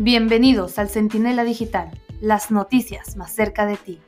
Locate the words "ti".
3.76-3.98